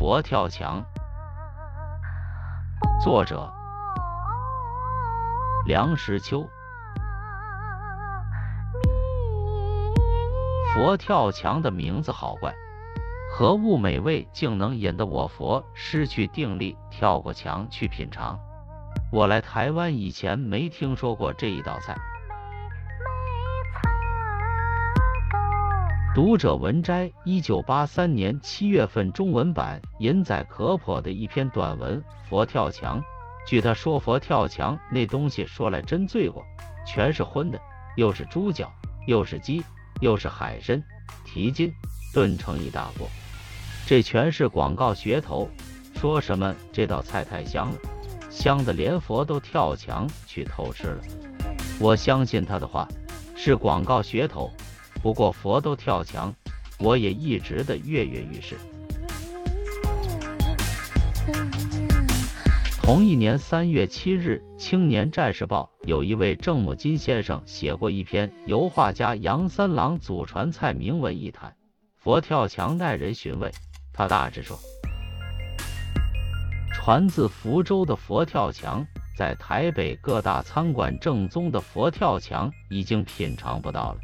[0.00, 0.82] 佛跳墙，
[3.04, 3.52] 作者
[5.66, 6.48] 梁实秋。
[10.72, 12.54] 佛跳墙的名字好怪，
[13.30, 18.40] 何物美味竟能引得我佛失去定力，跳过墙去品尝？
[19.12, 21.94] 我来台湾以前没听说过这一道菜。
[26.12, 33.00] 读者文摘，一九八三年七月份中文版银载可颇的一篇短文《佛跳墙》。
[33.46, 36.44] 据他说，佛跳墙那东西说来真罪过，
[36.84, 37.60] 全是荤的，
[37.96, 38.72] 又是猪脚，
[39.06, 39.62] 又是鸡，
[40.00, 40.82] 又是海参、
[41.24, 41.72] 蹄筋，
[42.12, 43.08] 炖成一大锅。
[43.86, 45.48] 这全是广告噱头，
[45.94, 47.76] 说什么这道菜太香了，
[48.28, 51.02] 香的连佛都跳墙去偷吃了。
[51.78, 52.88] 我相信他的话，
[53.36, 54.50] 是广告噱头。
[55.02, 56.34] 不过佛都跳墙，
[56.78, 58.56] 我也一直的跃跃欲试。
[62.82, 71.54] 同一年三月七日，《青年战士报》有一位郑木金先生写过一篇由画家杨三郎祖传菜铭文一谈，
[71.96, 73.50] 佛跳墙耐人寻味。
[73.92, 74.58] 他大致说，
[76.74, 78.84] 传自福州的佛跳墙，
[79.16, 83.98] 在台北各大餐馆正宗的佛跳墙已经品尝不到了。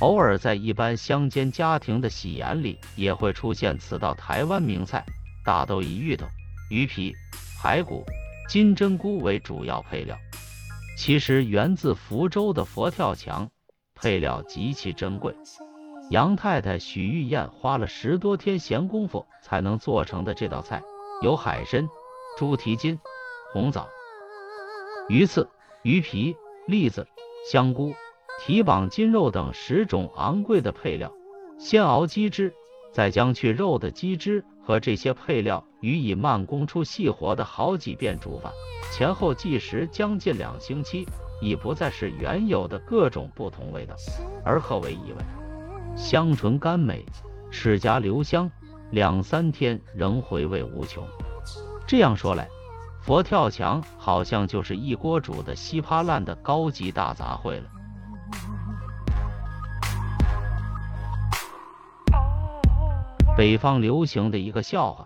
[0.00, 5.04] 偶尔在一般乡间家庭的喜宴里，也会出现此道台湾名菜，
[5.44, 6.26] 大都以芋头、
[6.70, 7.14] 鱼皮、
[7.62, 8.04] 排骨、
[8.48, 10.16] 金针菇为主要配料。
[10.98, 13.48] 其实源自福州的佛跳墙，
[13.94, 15.34] 配料极其珍贵。
[16.10, 20.82] 杨太太许玉燕花了十多天闲工夫才能做成的这道菜，
[21.22, 21.88] 有海参、
[22.36, 22.98] 猪蹄筋、
[23.52, 23.88] 红枣、
[25.08, 25.48] 鱼刺、
[25.82, 27.06] 鱼皮、栗子、
[27.50, 27.94] 香菇。
[28.40, 31.12] 蹄膀筋肉等十种昂贵的配料，
[31.58, 32.52] 先熬鸡汁，
[32.92, 38.52] 再将去肉的鸡汁和这些配料予以慢工出细活的好几遍煮法，
[38.92, 41.06] 前后计时将近两星期，
[41.40, 43.94] 已不再是原有的各种不同味道，
[44.44, 45.18] 而合为一味，
[45.96, 47.04] 香醇甘美，
[47.50, 48.50] 齿颊留香，
[48.90, 51.06] 两三天仍回味无穷。
[51.86, 52.48] 这样说来，
[53.00, 57.64] 佛跳墙好像就是一锅煮的稀巴烂的高级大杂烩了。
[63.36, 65.04] 北方流行的一个笑话：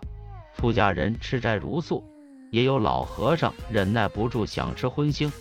[0.55, 2.03] 出家人吃斋如素，
[2.51, 5.31] 也有老和尚忍耐不住想吃荤腥，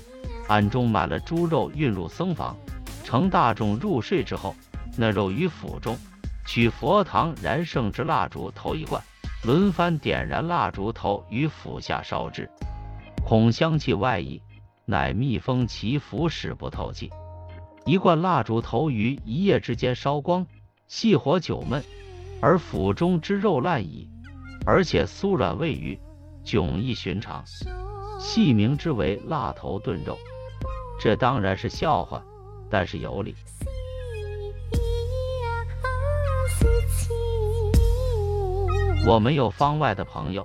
[0.48, 2.56] 暗中买了猪肉运入僧房，
[3.04, 4.56] 乘大众入睡之后，
[4.96, 5.98] 那肉于府中
[6.46, 9.02] 取佛堂燃圣之蜡烛头一罐，
[9.44, 12.48] 轮番点燃蜡烛头于府下烧之，
[13.22, 14.40] 恐香气外溢，
[14.86, 17.10] 乃密封其府使不透气。
[17.84, 20.46] 一罐蜡烛头于一夜之间烧光，
[20.86, 21.84] 细火久闷。
[22.40, 24.08] 而府中之肉烂矣，
[24.64, 25.98] 而且酥软未愈，
[26.44, 27.42] 迥异寻常，
[28.20, 30.16] 戏名之为辣头炖肉。
[31.00, 32.22] 这当然是笑话，
[32.70, 33.34] 但是有理。
[39.04, 40.44] 我没有方外的朋友，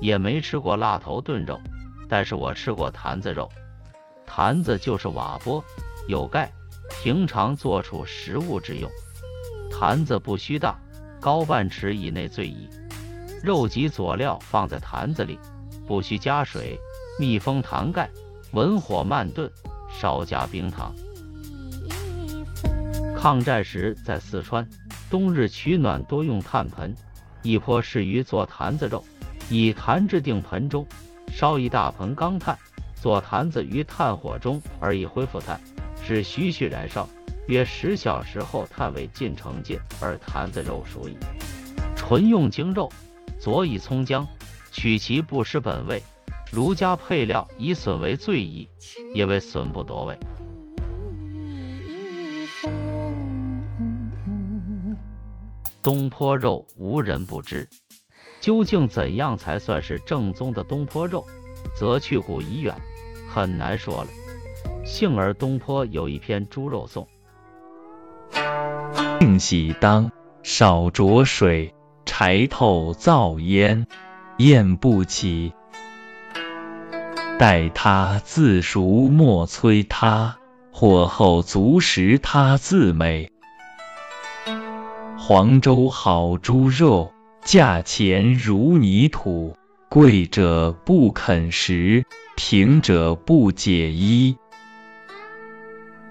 [0.00, 1.60] 也没吃过辣头炖肉，
[2.08, 3.48] 但是我吃过坛子肉。
[4.24, 5.62] 坛子就是瓦钵，
[6.06, 6.52] 有盖，
[7.02, 8.88] 平常做出食物之用。
[9.70, 10.78] 坛子不须大。
[11.22, 12.68] 高半尺以内最宜。
[13.44, 15.38] 肉及佐料放在坛子里，
[15.86, 16.76] 不需加水，
[17.16, 18.10] 密封坛盖，
[18.50, 19.48] 文火慢炖，
[19.88, 20.92] 少加冰糖。
[23.16, 24.68] 抗战时在四川，
[25.08, 26.92] 冬日取暖多用炭盆，
[27.42, 29.04] 一颇适于做坛子肉。
[29.48, 30.84] 以坛制定盆中，
[31.30, 32.58] 烧一大盆钢炭，
[32.96, 35.60] 做坛子于炭火中而以恢复炭，
[36.04, 37.08] 使徐徐燃烧。
[37.46, 41.16] 约十小时后，炭味尽成尽，而坛子肉熟矣。
[41.96, 42.90] 纯用精肉，
[43.38, 44.26] 佐以葱姜，
[44.70, 46.02] 取其不失本味。
[46.50, 48.68] 如加配料以笋为最宜，
[49.14, 50.18] 因为笋不夺味。
[55.82, 57.68] 东坡肉无人不知，
[58.40, 61.26] 究竟怎样才算是正宗的东坡肉，
[61.74, 62.74] 则去古已远，
[63.28, 64.08] 很难说了。
[64.84, 67.08] 幸而东坡有一篇猪肉颂。
[69.24, 70.10] 净洗当，
[70.42, 71.72] 少着水，
[72.04, 73.86] 柴头灶烟，
[74.38, 75.52] 焰不起。
[77.38, 80.38] 待他自熟莫催他，
[80.72, 83.30] 火候足时他自美。
[85.16, 87.12] 黄州好猪肉，
[87.44, 89.54] 价钱如泥土，
[89.88, 92.04] 贵者不肯食，
[92.34, 94.36] 贫者不解衣。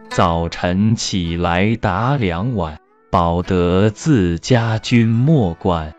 [0.07, 2.79] 早晨起来打两碗。
[3.11, 5.93] 保得自家君莫管。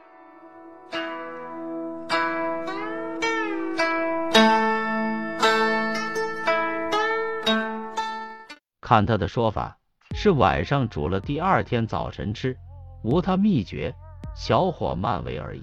[8.81, 9.76] 看他的说法
[10.14, 12.56] 是晚上煮了第二天早晨吃，
[13.05, 13.94] 无他秘诀，
[14.35, 15.62] 小火慢煨而已，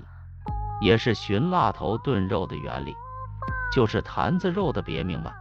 [0.82, 2.94] 也是寻辣头炖肉的原理，
[3.74, 5.34] 就是坛子肉的别名吧。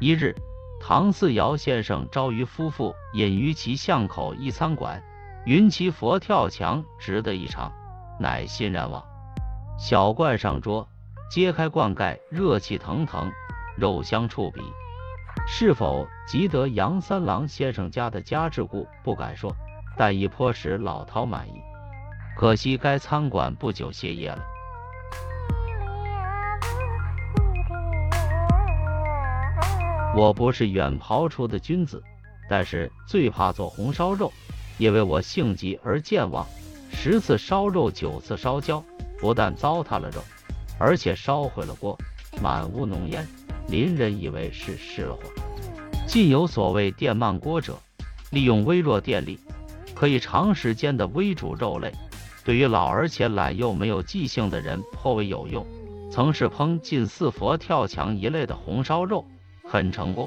[0.00, 0.34] 一日，
[0.80, 5.00] 唐四尧先生招于夫妇饮于其巷口一餐馆。
[5.48, 7.72] 云其佛跳墙值得一尝，
[8.20, 9.02] 乃欣然往。
[9.78, 10.86] 小罐上桌，
[11.30, 13.32] 揭开罐盖，热气腾腾，
[13.74, 14.60] 肉香触鼻。
[15.46, 19.50] 是否极得杨三郎先生家的家制故不敢说，
[19.96, 21.54] 但已颇使老饕满意。
[22.36, 24.42] 可惜该餐馆不久歇业了。
[30.14, 32.04] 我不是远庖厨的君子，
[32.50, 34.30] 但是最怕做红烧肉，
[34.78, 36.46] 因为我性急而健忘，
[36.90, 38.82] 十次烧肉九次烧焦，
[39.18, 40.22] 不但糟蹋了肉，
[40.78, 41.98] 而且烧毁了锅，
[42.40, 43.26] 满屋浓烟，
[43.68, 45.22] 邻人以为是失了火。
[46.06, 47.78] 近有所谓电慢锅者，
[48.30, 49.38] 利用微弱电力，
[49.94, 51.92] 可以长时间的微煮肉类，
[52.44, 55.66] 对于老而且懒又没有记性的人颇为有用。
[56.10, 59.24] 曾是烹近似佛跳墙一类的红烧肉。
[59.70, 60.26] 很成功。